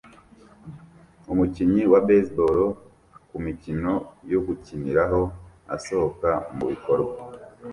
[1.31, 2.59] Umukinnyi wa baseball
[3.29, 3.93] kumikino
[4.31, 5.21] yo gukiniraho
[5.75, 7.13] asohoka mubikorwa